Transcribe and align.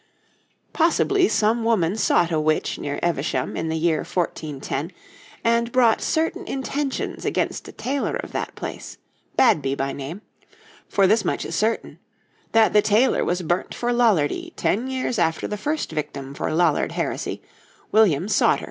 Possibly 0.73 1.27
some 1.27 1.63
woman 1.63 1.95
sought 1.95 2.31
a 2.31 2.39
witch 2.39 2.79
near 2.79 2.99
Evesham 3.03 3.55
in 3.55 3.69
the 3.69 3.77
year 3.77 3.99
1410, 3.99 4.91
and 5.43 5.71
bought 5.71 6.01
certain 6.01 6.43
intentions 6.47 7.23
against 7.23 7.67
a 7.67 7.71
tailor 7.71 8.15
of 8.15 8.31
that 8.31 8.55
place, 8.55 8.97
Badby 9.37 9.75
by 9.77 9.93
name; 9.93 10.23
for 10.89 11.05
this 11.05 11.23
much 11.23 11.45
is 11.45 11.53
certain: 11.53 11.99
that 12.51 12.73
the 12.73 12.81
tailor 12.81 13.23
was 13.23 13.43
burnt 13.43 13.75
for 13.75 13.93
Lollardy 13.93 14.53
ten 14.55 14.87
years 14.87 15.19
after 15.19 15.45
the 15.47 15.55
first 15.55 15.91
victim 15.91 16.33
for 16.33 16.51
Lollard 16.51 16.93
heresy, 16.93 17.43
William 17.91 18.25
Sawtre. 18.27 18.59